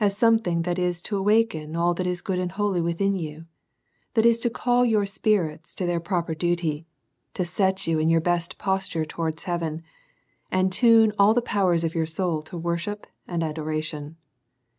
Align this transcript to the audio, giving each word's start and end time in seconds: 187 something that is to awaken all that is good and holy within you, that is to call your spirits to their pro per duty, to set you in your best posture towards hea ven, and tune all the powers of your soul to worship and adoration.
187 0.01 0.19
something 0.39 0.61
that 0.63 0.79
is 0.79 0.99
to 0.99 1.15
awaken 1.15 1.75
all 1.75 1.93
that 1.93 2.07
is 2.07 2.21
good 2.21 2.39
and 2.39 2.53
holy 2.53 2.81
within 2.81 3.13
you, 3.15 3.45
that 4.15 4.25
is 4.25 4.39
to 4.39 4.49
call 4.49 4.83
your 4.83 5.05
spirits 5.05 5.75
to 5.75 5.85
their 5.85 5.99
pro 5.99 6.23
per 6.23 6.33
duty, 6.33 6.87
to 7.35 7.45
set 7.45 7.85
you 7.85 7.99
in 7.99 8.09
your 8.09 8.19
best 8.19 8.57
posture 8.57 9.05
towards 9.05 9.43
hea 9.45 9.57
ven, 9.59 9.83
and 10.51 10.71
tune 10.73 11.13
all 11.19 11.35
the 11.35 11.39
powers 11.43 11.83
of 11.83 11.93
your 11.93 12.07
soul 12.07 12.41
to 12.41 12.57
worship 12.57 13.05
and 13.27 13.43
adoration. 13.43 14.17